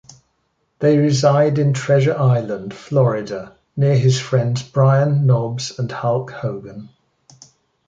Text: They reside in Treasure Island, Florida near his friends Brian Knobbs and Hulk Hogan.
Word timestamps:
They 0.79 0.97
reside 0.97 1.59
in 1.59 1.73
Treasure 1.73 2.15
Island, 2.17 2.73
Florida 2.73 3.55
near 3.77 3.95
his 3.95 4.19
friends 4.19 4.63
Brian 4.63 5.27
Knobbs 5.27 5.77
and 5.77 5.91
Hulk 5.91 6.31
Hogan. 6.31 6.89